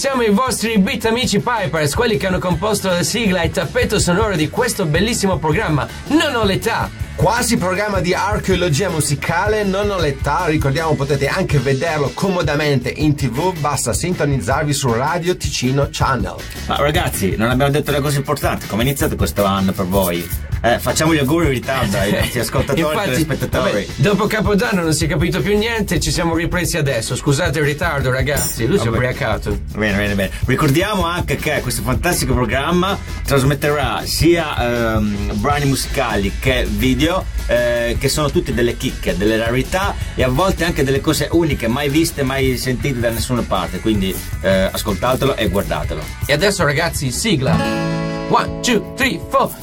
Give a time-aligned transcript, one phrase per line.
[0.00, 4.34] siamo i vostri beat amici Pipers, quelli che hanno composto la sigla e tappeto sonoro
[4.34, 5.86] di questo bellissimo programma.
[6.06, 7.09] Non ho l'età.
[7.20, 13.54] Quasi programma di archeologia musicale, non ho l'età, ricordiamo potete anche vederlo comodamente in tv,
[13.58, 16.36] basta sintonizzarvi su Radio Ticino Channel.
[16.66, 20.48] Ma ragazzi, non abbiamo detto le cose importanti, come è iniziato questo anno per voi?
[20.62, 23.70] Eh, facciamo gli auguri in ritardo ai nostri ascoltatori Infatti, e telespettatori.
[23.72, 27.16] vabbè, dopo Capodanno non si è capito più niente, ci siamo ripresi adesso.
[27.16, 28.66] Scusate il ritardo, ragazzi.
[28.66, 29.58] Lui si è ubriacato.
[29.74, 30.30] Bene, bene, bene.
[30.44, 37.96] Ricordiamo anche che questo fantastico programma trasmetterà sia ehm, brani musicali che video, video eh,
[37.98, 41.88] che sono tutte delle chicche, delle rarità e a volte anche delle cose uniche, mai
[41.88, 43.80] viste, mai sentite da nessuna parte.
[43.80, 46.00] Quindi eh, ascoltatelo e guardatelo.
[46.26, 47.88] E adesso ragazzi, sigla.
[48.28, 49.58] 1, 2, 3, 4.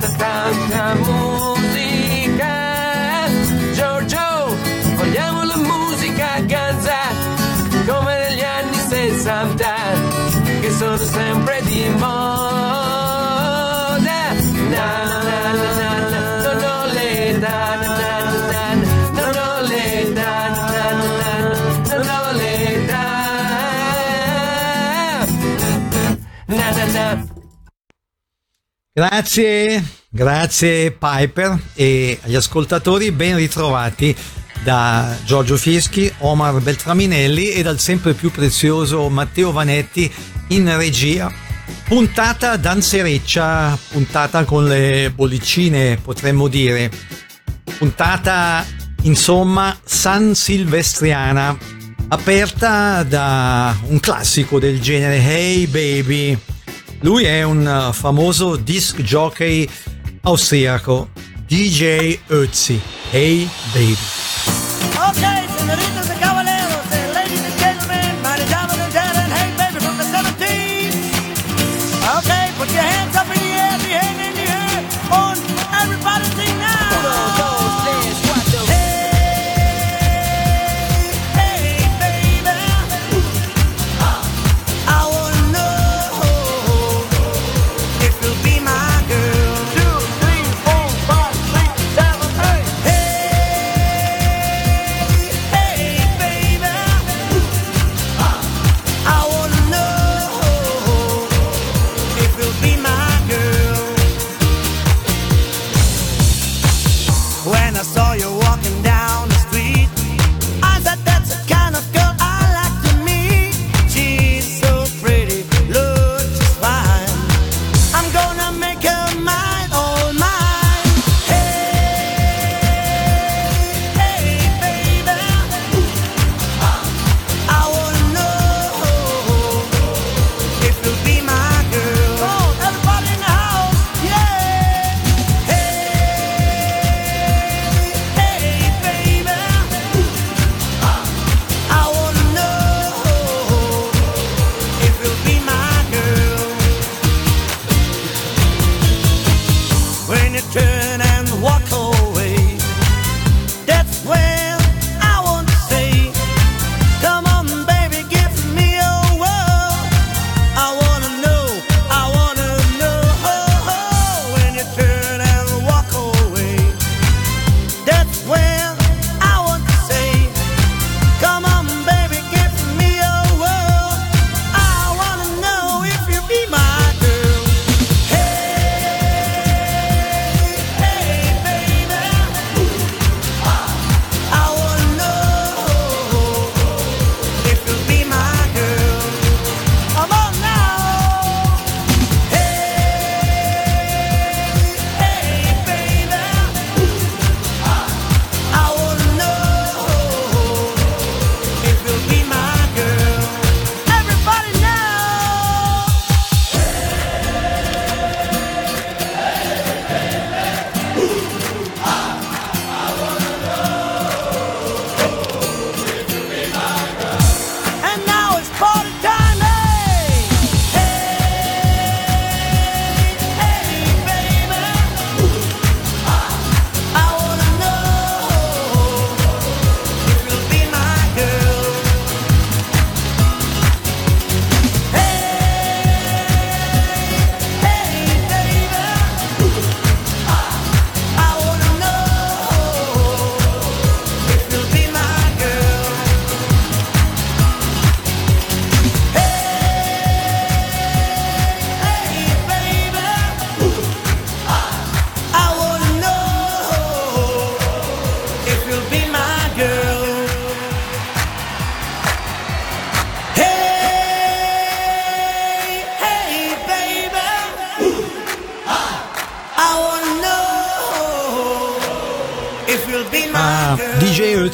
[0.00, 1.31] Tanta tanta musica.
[28.94, 34.14] Grazie, grazie Piper e agli ascoltatori ben ritrovati
[34.62, 40.12] da Giorgio Fieschi, Omar Beltraminelli e dal sempre più prezioso Matteo Vanetti
[40.48, 41.32] in regia.
[41.84, 46.90] Puntata danzereccia, puntata con le bollicine potremmo dire,
[47.78, 48.62] puntata
[49.04, 51.56] insomma san silvestriana,
[52.08, 56.38] aperta da un classico del genere Hey Baby.
[57.02, 59.68] Lui è un uh, famoso disc jockey
[60.22, 61.08] austriaco,
[61.48, 62.80] DJ Ötzi.
[63.10, 63.96] Hey Baby.
[65.10, 66.11] Okay, senoritas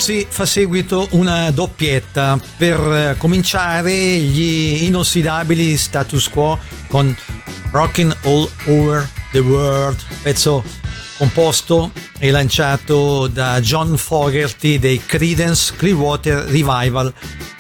[0.09, 7.15] Rossi fa seguito una doppietta per eh, cominciare gli inossidabili status quo con
[7.71, 10.65] Rockin' All Over the World, pezzo
[11.19, 17.13] composto e lanciato da John Fogerty dei Credence Clearwater Revival.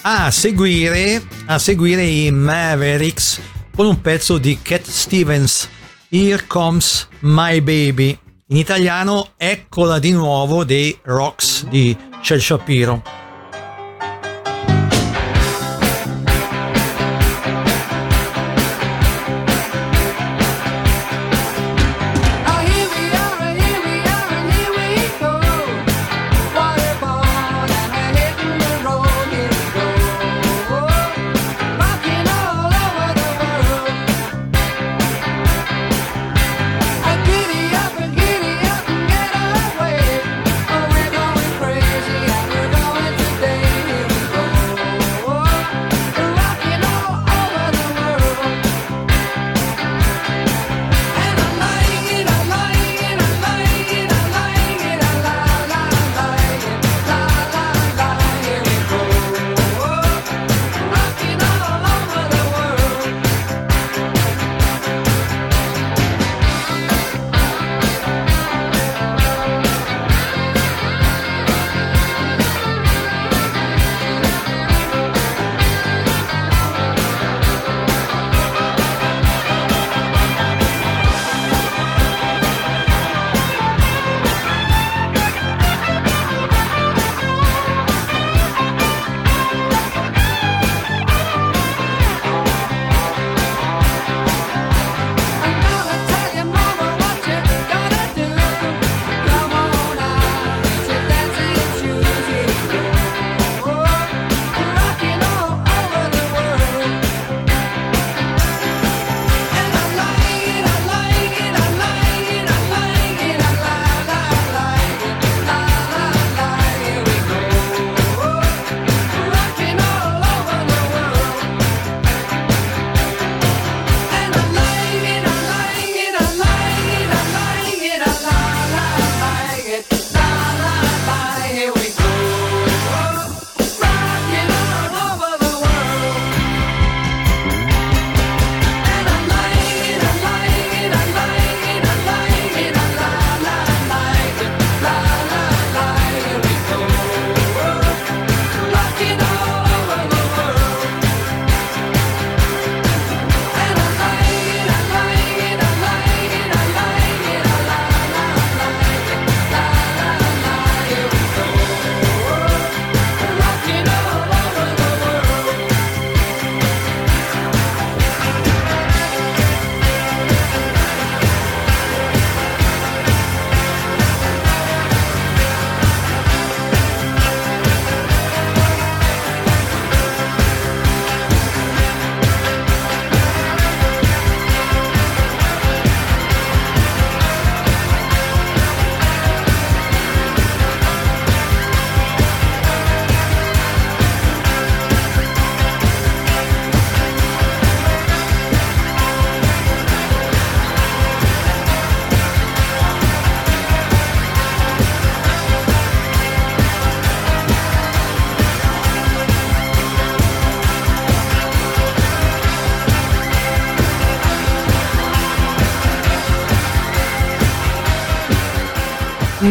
[0.02, 3.40] A seguire, a seguire i Mavericks
[3.76, 5.68] con un pezzo di Cat Stevens,
[6.08, 8.18] Here Comes My Baby.
[8.50, 13.02] In italiano, eccola di nuovo dei Rocks di c'è il sciopero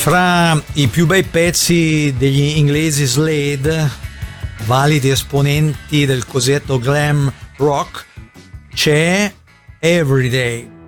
[0.00, 3.86] Fra i più bei pezzi degli inglesi Slade,
[4.64, 8.06] validi esponenti del cosiddetto glam rock,
[8.72, 9.30] c'è
[9.78, 10.79] Everyday.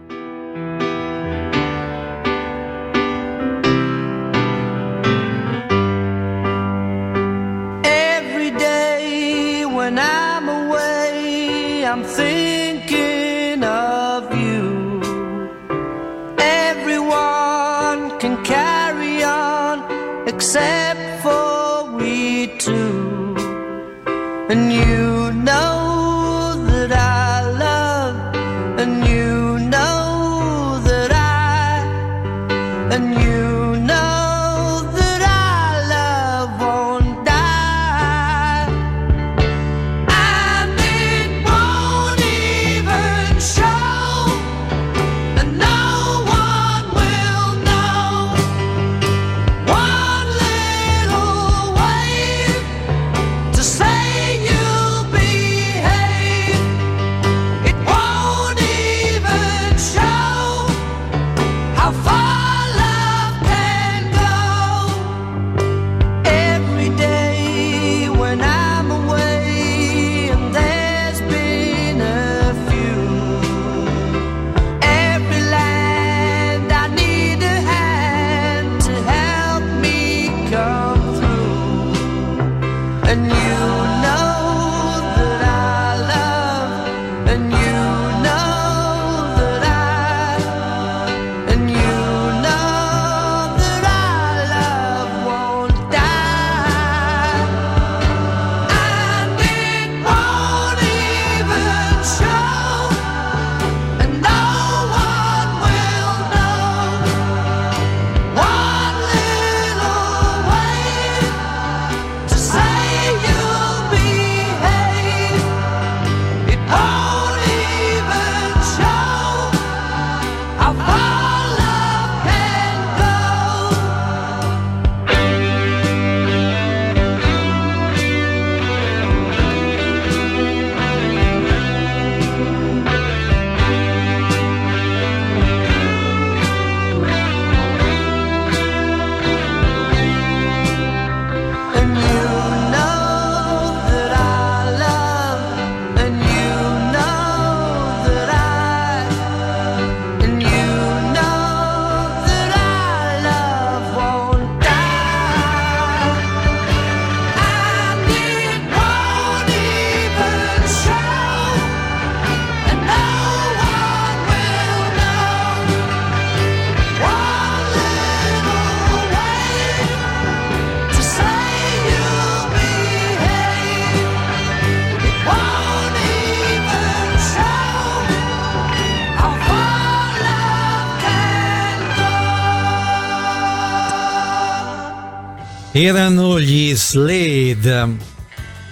[185.85, 187.97] erano gli Slade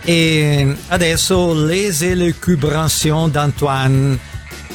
[0.03, 4.19] e adesso Les Élucubrations d'Antoine,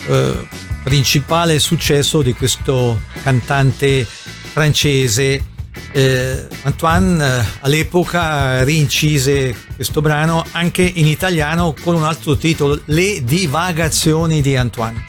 [0.07, 0.47] eh,
[0.83, 5.43] principale successo di questo cantante francese.
[5.91, 13.23] Eh, Antoine eh, all'epoca rincise questo brano anche in italiano con un altro titolo, Le
[13.23, 15.03] divagazioni di Antoine.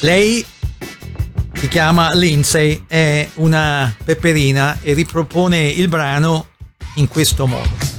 [0.00, 0.44] Lei
[1.64, 6.48] si chiama Lindsay, è una peperina e ripropone il brano
[6.96, 7.93] in questo modo.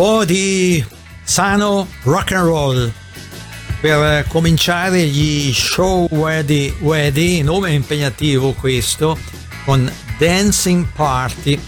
[0.00, 0.82] po' di
[1.24, 2.90] sano rock and roll
[3.82, 9.18] per cominciare gli show Weddy Weddy, nome impegnativo questo,
[9.66, 11.60] con Dancing Party.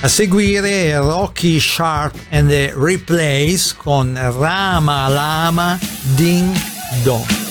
[0.00, 5.78] A seguire Rocky Sharp and the Replays con Rama Lama
[6.14, 6.56] Ding
[7.02, 7.45] Dong.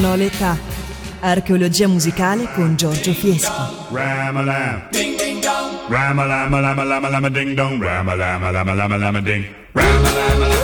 [0.00, 0.56] non ho l'età.
[1.20, 3.50] Archeologia musicale con Giorgio Fieschi.
[3.90, 4.88] Ramalam.
[4.90, 5.88] Ding ding dong.
[5.88, 7.82] Ramalam, lama, lama, lama, ding dong.
[7.82, 9.44] Ramalam, lama, lama, lama, ding.
[9.72, 10.57] Ramalam,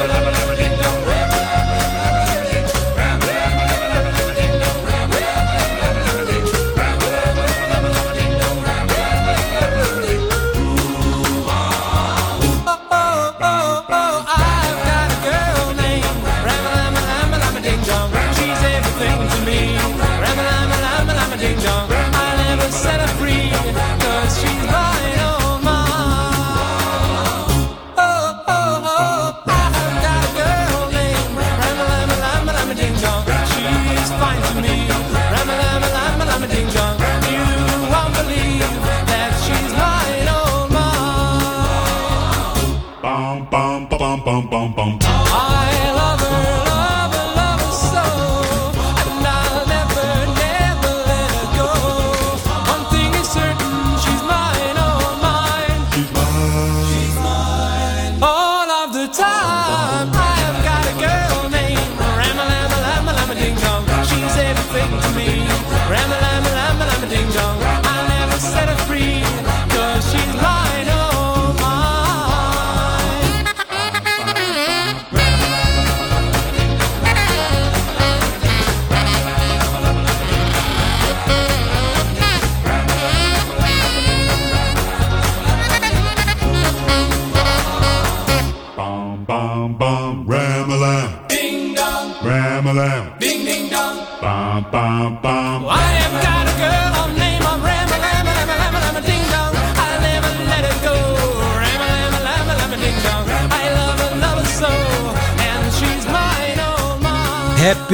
[44.72, 45.03] bum bum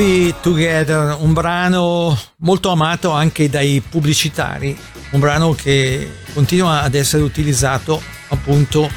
[0.00, 4.74] Happy Together, un brano molto amato anche dai pubblicitari,
[5.10, 8.90] un brano che continua ad essere utilizzato appunto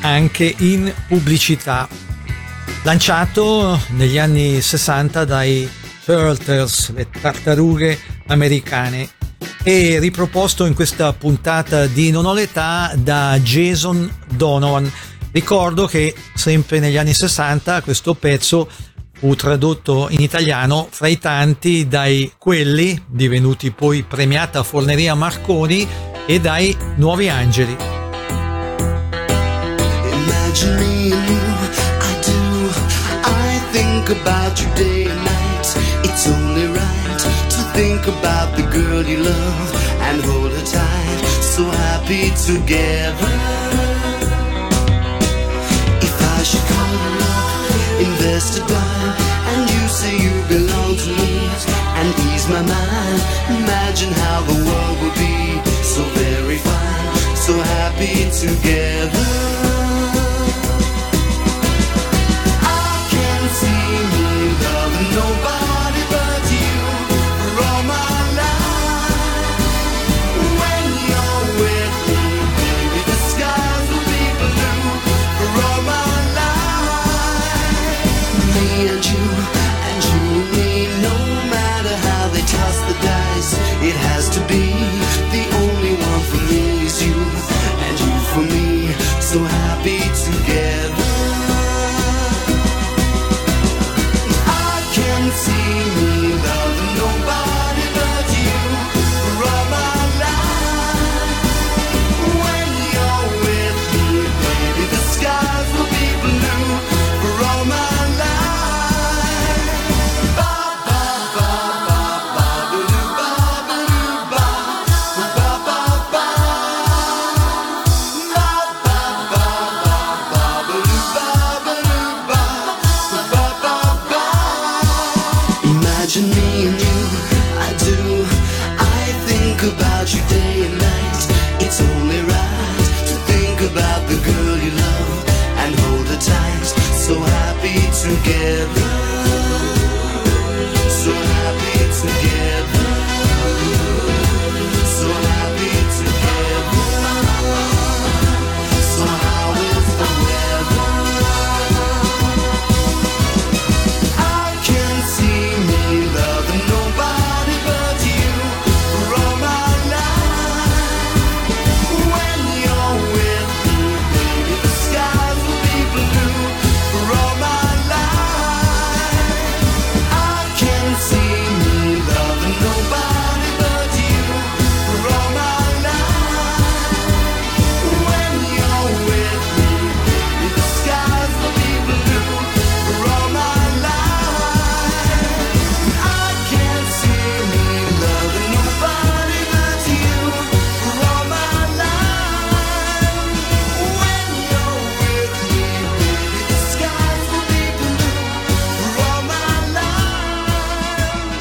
[0.00, 1.86] anche in pubblicità.
[2.84, 5.68] Lanciato negli anni 60 dai
[6.06, 7.98] Turtles, le tartarughe
[8.28, 9.10] americane,
[9.62, 14.90] e riproposto in questa puntata di Non ho l'età da Jason Donovan.
[15.32, 18.70] Ricordo che sempre negli anni 60 questo pezzo
[19.20, 25.86] fu tradotto in italiano fra i tanti dai Quelli, divenuti poi premiata Forneria Marconi,
[26.24, 27.76] e dai Nuovi Angeli.
[37.72, 41.20] Think about the girl you love and hold her tight.
[41.40, 43.89] So happy together.
[48.00, 49.14] Invest a dime,
[49.52, 51.34] and you say you belong to me,
[51.98, 53.20] and ease my mind.
[53.60, 55.36] Imagine how the world would be
[55.84, 59.59] so very fine, so happy together.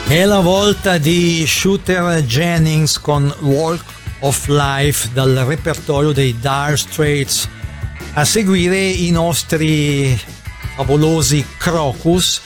[0.09, 3.83] È la volta di Shooter Jennings con Walk
[4.21, 7.47] of Life dal repertorio dei Dire Straits.
[8.13, 10.19] A seguire i nostri
[10.75, 12.41] favolosi Crocus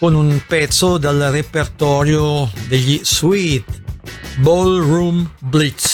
[0.00, 3.64] con un pezzo dal repertorio degli Sweet
[4.38, 5.93] Ballroom Blitz.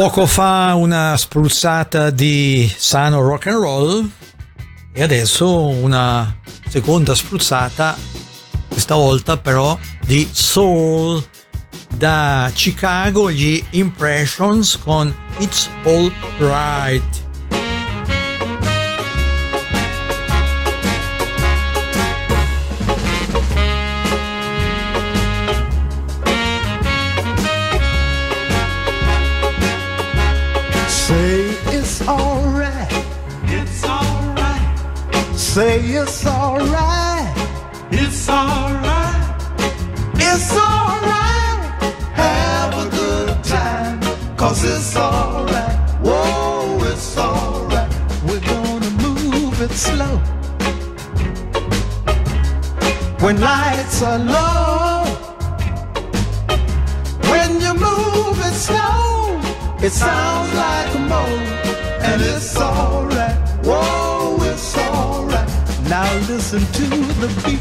[0.00, 4.10] Poco fa una spruzzata di sano rock and roll
[4.94, 7.98] e adesso una seconda spruzzata,
[8.66, 11.22] questa volta però di soul
[11.96, 17.29] da Chicago, gli Impressions con It's All Right.
[35.54, 37.34] Say it's alright.
[37.90, 39.42] It's alright.
[40.14, 41.58] It's alright.
[42.14, 44.00] Have a good time.
[44.36, 45.76] Cause it's alright.
[46.04, 47.90] Whoa, it's alright.
[48.28, 50.18] We're gonna move it slow.
[53.18, 55.04] When lights are low.
[57.28, 59.40] When you move it slow,
[59.82, 61.24] it sounds like a mo,
[62.06, 63.36] and it's alright.
[63.64, 64.09] Whoa.
[65.90, 66.86] Now listen to
[67.18, 67.60] the beat.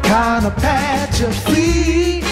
[0.00, 2.29] Kinda pat your feet.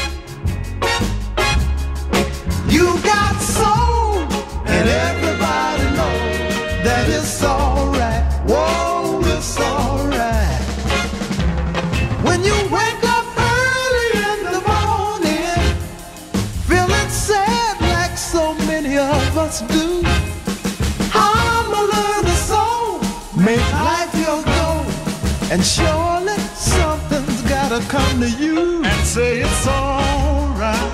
[25.50, 30.92] And surely something's gotta come to you and say it's alright.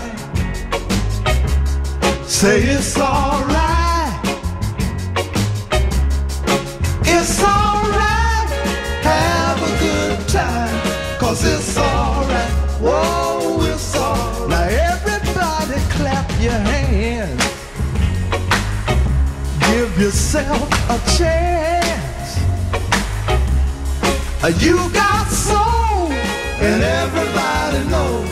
[2.25, 4.21] Say it's alright.
[7.03, 8.49] It's alright.
[9.03, 11.19] Have a good time.
[11.19, 12.51] Cause it's alright.
[12.81, 14.51] Whoa, it's alright.
[14.51, 17.43] Now everybody clap your hands.
[19.67, 21.74] Give yourself a chance.
[24.47, 28.29] You got soul, and everybody knows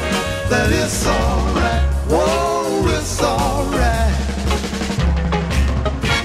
[0.50, 1.82] that it's alright.
[2.06, 4.12] Whoa, it's alright.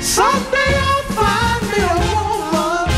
[0.04, 2.92] Someday I'll find me a woman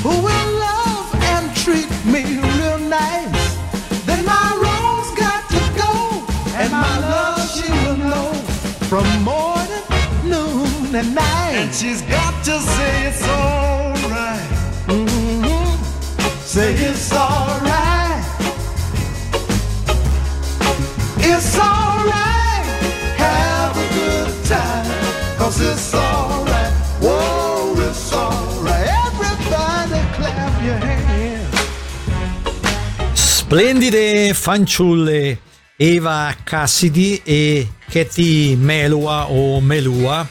[0.00, 2.24] who will love and treat me
[2.56, 3.56] real nice.
[4.06, 6.24] Then my rose got to go,
[6.56, 8.32] and my love she will know
[8.88, 9.84] from morning,
[10.24, 11.60] noon, and night.
[11.60, 13.29] And she's got to say it's
[16.60, 18.22] Say it's alright.
[21.16, 22.66] It's alright.
[23.16, 25.38] Have a good time.
[25.38, 26.72] Cause it's alright.
[27.00, 28.86] Whoa, it's alright.
[29.06, 31.48] Everybody clap your hands.
[33.14, 35.38] Splendide fanciulle
[35.78, 40.28] Eva Cassidy e Katie Melua o Melua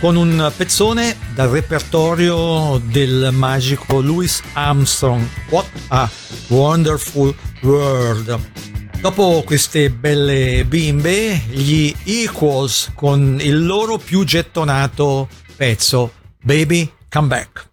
[0.00, 5.26] con un pezzone dal repertorio del magico Louis Armstrong.
[5.50, 6.08] What a
[6.48, 8.38] Wonderful World.
[9.00, 17.68] Dopo queste belle bimbe, gli Equals con il loro più gettonato pezzo Baby Come Back.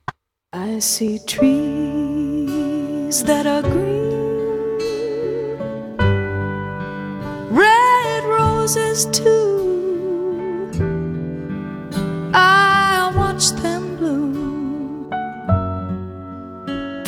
[0.56, 4.78] I see trees that are green,
[7.50, 9.43] red roses too.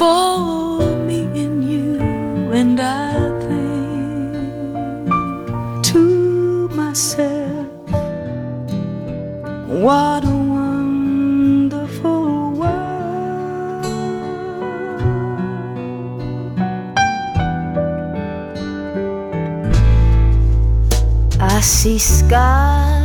[0.06, 1.98] For me and you,
[2.60, 3.12] and I
[3.46, 4.34] think
[5.90, 6.04] to
[6.82, 7.90] myself,
[9.86, 13.86] what a wonderful world.
[21.40, 23.05] I see skies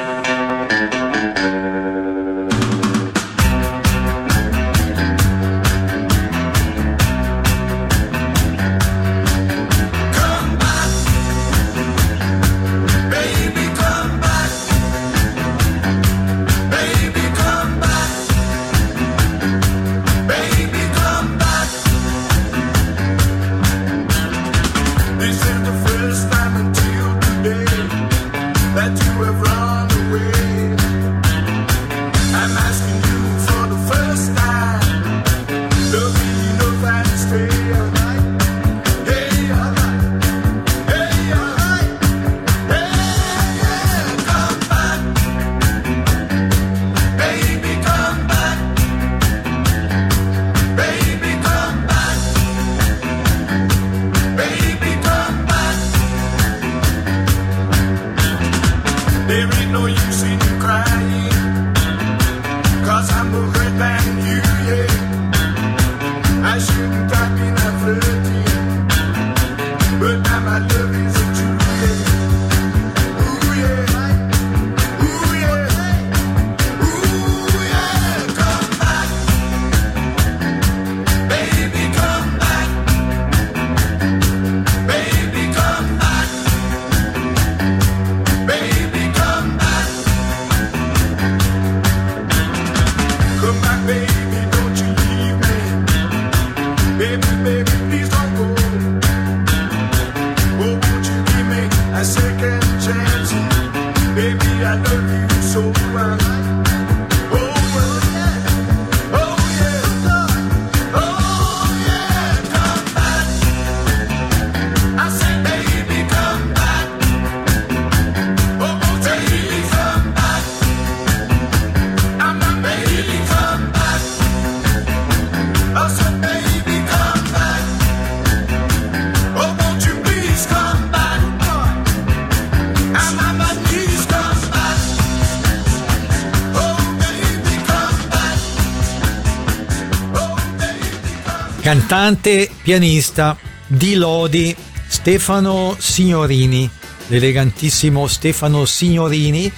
[141.91, 143.37] cantante, pianista
[143.67, 144.55] di Lodi,
[144.87, 146.69] Stefano Signorini,
[147.07, 149.51] l'elegantissimo Stefano Signorini,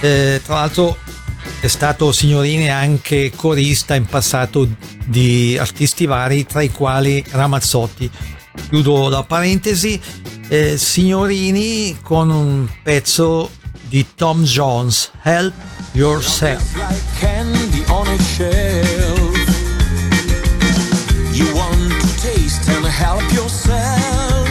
[0.00, 0.96] eh, tra l'altro
[1.58, 4.68] è stato Signorini anche corista in passato
[5.06, 8.08] di artisti vari, tra i quali Ramazzotti.
[8.68, 10.00] Chiudo la parentesi,
[10.46, 13.50] eh, Signorini con un pezzo
[13.88, 15.54] di Tom Jones, Help
[15.94, 16.62] Yourself.
[22.68, 24.48] and help yourself.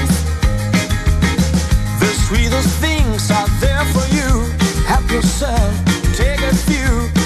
[1.99, 4.45] The sweetest things are there for you.
[4.85, 5.85] Help yourself,
[6.15, 7.24] take a few.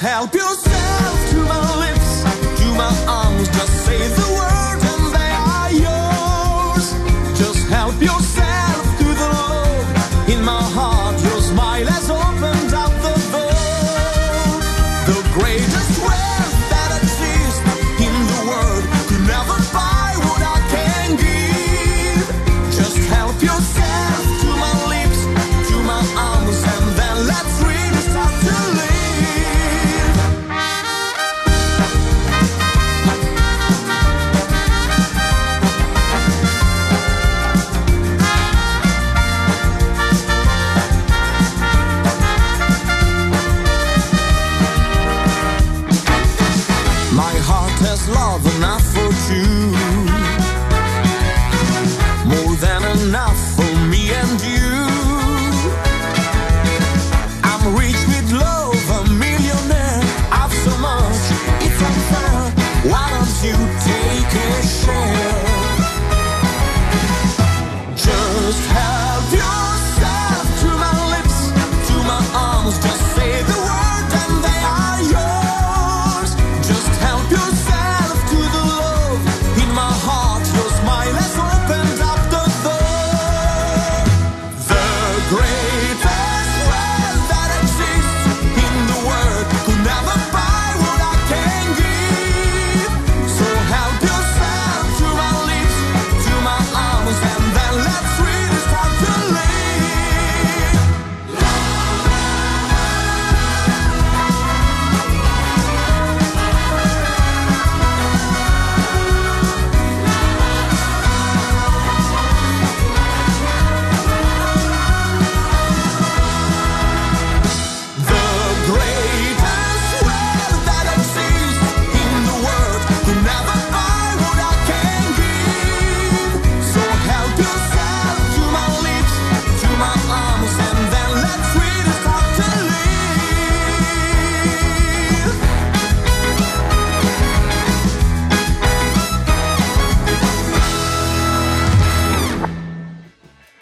[0.00, 2.22] Help yourself to my lips,
[2.58, 3.46] to my arms.
[3.48, 7.38] Just say the word and they are yours.
[7.38, 8.59] Just help yourself.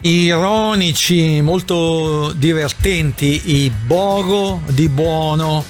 [0.01, 5.63] Ironici, molto divertenti, i Bogo di Buono,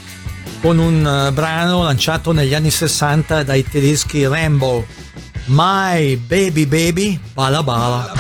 [0.61, 4.85] con un eh, brano lanciato negli anni 60 dai tedeschi Rambo,
[5.45, 8.18] My Baby Baby Bala Bala.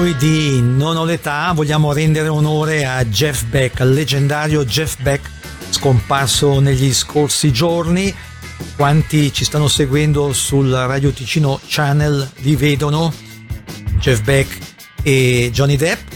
[0.00, 5.28] Noi di Non ho l'età vogliamo rendere onore a Jeff Beck, al leggendario Jeff Beck
[5.68, 8.14] scomparso negli scorsi giorni.
[8.76, 13.12] Quanti ci stanno seguendo sul Radio Ticino Channel li vedono,
[13.98, 14.56] Jeff Beck
[15.02, 16.08] e Johnny Depp.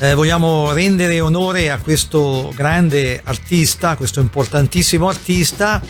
[0.00, 5.80] Eh, vogliamo rendere onore a questo grande artista, a questo importantissimo artista,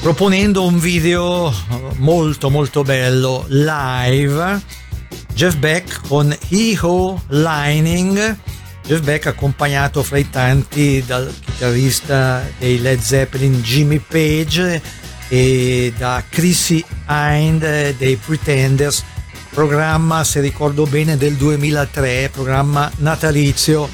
[0.00, 1.54] proponendo un video
[1.98, 4.80] molto molto bello live
[5.34, 8.36] Jeff Beck con He Ho Lining.
[8.84, 14.82] Jeff Beck accompagnato fra i tanti dal chitarrista dei Led Zeppelin Jimmy Page
[15.28, 19.04] e da Chrissy Hind dei Pretenders.
[19.50, 23.88] Programma, se ricordo bene, del 2003, programma natalizio.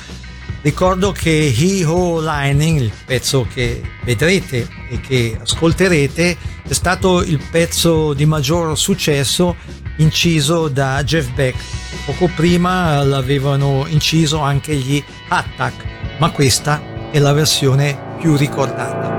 [0.63, 6.37] Ricordo che He Ho Lining, il pezzo che vedrete e che ascolterete,
[6.67, 11.57] è stato il pezzo di maggior successo inciso da Jeff Beck.
[12.05, 15.85] Poco prima l'avevano inciso anche gli Attack,
[16.19, 19.18] ma questa è la versione più ricordata.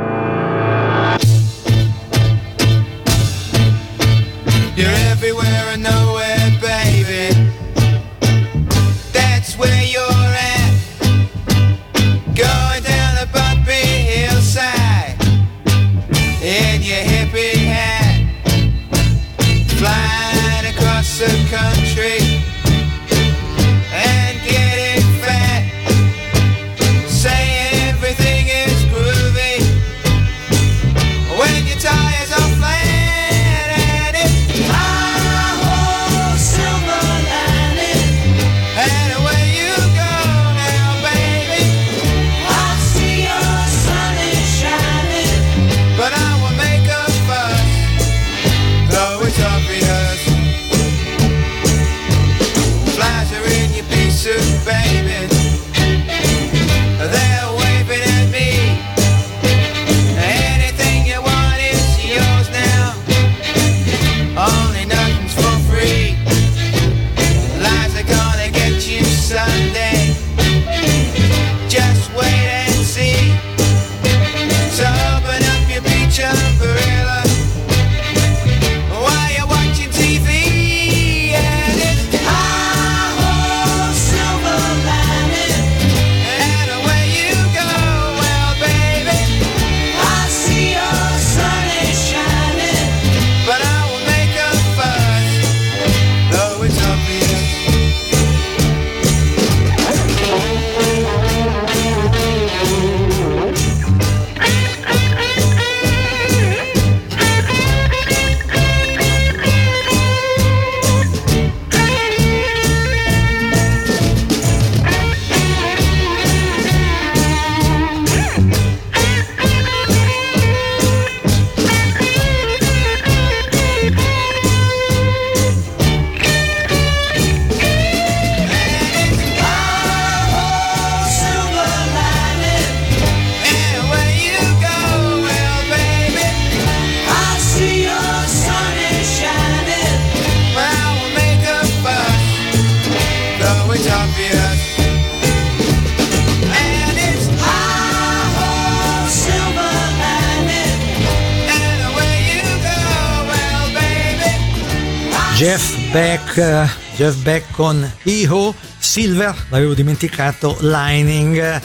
[156.39, 161.61] Jeff Beck con Iho, Silver, l'avevo dimenticato, Lining.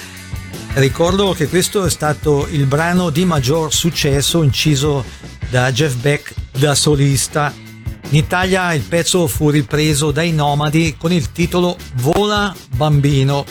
[0.72, 5.04] Ricordo che questo è stato il brano di maggior successo inciso
[5.48, 7.54] da Jeff Beck da solista.
[8.08, 13.44] In Italia il pezzo fu ripreso dai Nomadi con il titolo Vola Bambino.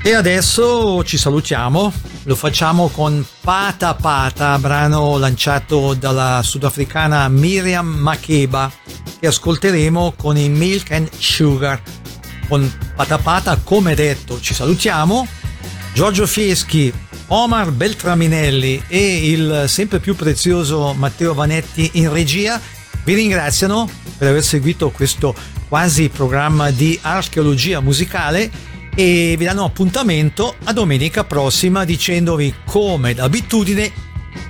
[0.00, 8.70] E adesso ci salutiamo, lo facciamo con Pata Pata, brano lanciato dalla sudafricana Miriam Makeba,
[9.22, 11.80] che ascolteremo con i Milk and Sugar.
[12.48, 15.28] Con Pata Pata, come detto, ci salutiamo.
[15.94, 16.92] Giorgio Fieschi,
[17.28, 22.60] Omar Beltraminelli e il sempre più prezioso Matteo Vanetti in regia
[23.04, 25.32] vi ringraziano per aver seguito questo
[25.68, 28.50] quasi programma di archeologia musicale
[28.92, 33.92] e vi danno appuntamento a domenica prossima dicendovi come d'abitudine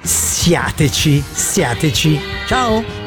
[0.03, 2.21] siateci, siateci.
[2.47, 3.02] Ciao!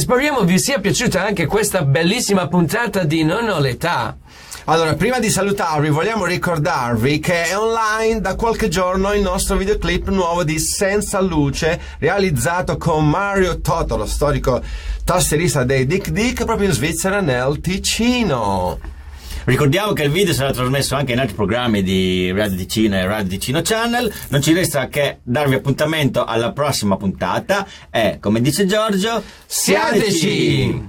[0.00, 4.16] Speriamo vi sia piaciuta anche questa bellissima puntata di Non ho l'età.
[4.64, 10.08] Allora, prima di salutarvi, vogliamo ricordarvi che è online da qualche giorno il nostro videoclip
[10.08, 14.62] nuovo di Senza Luce, realizzato con Mario Toto, lo storico
[15.04, 18.99] tastierista dei Dick Dick, proprio in Svizzera, nel Ticino.
[19.44, 23.28] Ricordiamo che il video sarà trasmesso anche in altri programmi di Radio Ticino e Radio
[23.28, 24.12] Ticino Channel.
[24.28, 30.88] Non ci resta che darvi appuntamento alla prossima puntata e, come dice Giorgio, Siateci!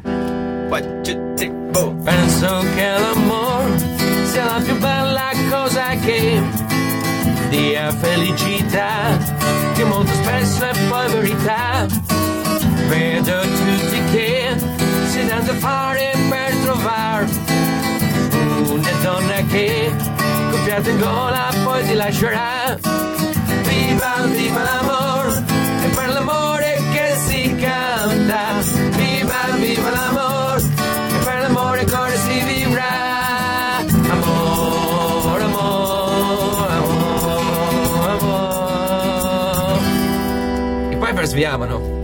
[2.04, 3.78] Penso che l'amore
[4.26, 6.42] sia la più bella cosa che
[7.50, 9.18] dia felicità,
[9.76, 11.86] che molto spesso è poi verità.
[12.88, 14.56] Vedo tutti che
[15.10, 17.51] si danno a fare per trovare
[19.52, 19.94] che
[20.50, 22.78] con fiato in gola poi ti lascerà.
[23.68, 25.44] Viva, viva l'amore,
[25.84, 28.60] e per l'amore che si canta.
[28.96, 33.80] Viva, viva l'amore, e per l'amore ancora si vivrà.
[34.10, 38.80] Amore, amore, amore, amore.
[40.92, 42.01] E poi per sviavano.